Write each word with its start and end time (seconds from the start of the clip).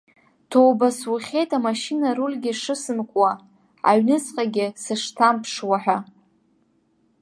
Ҭоуба 0.49 0.87
сухьеит 0.97 1.49
амашьына 1.57 2.07
арульгьы 2.11 2.51
шысымкуа, 2.61 3.31
аҩныҵҟагьы 3.89 4.65
сышҭамԥшуа 4.83 5.77
ҳәа. 5.83 5.97